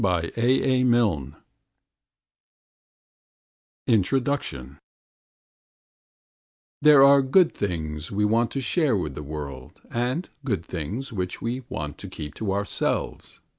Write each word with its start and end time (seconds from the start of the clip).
August, 0.03 0.35
1911 0.37 1.35
INTRODUCTION 3.85 4.79
There 6.81 7.03
are 7.03 7.21
good 7.21 7.53
things 7.53 8.09
which 8.11 8.17
we 8.17 8.25
want 8.25 8.49
to 8.49 8.61
share 8.61 8.97
with 8.97 9.13
the 9.13 9.21
world 9.21 9.79
and 9.91 10.27
good 10.43 10.65
things 10.65 11.13
which 11.13 11.39
we 11.39 11.61
want 11.69 11.99
to 11.99 12.07
keep 12.09 12.33
to 12.33 12.51
ourselves. 12.51 13.41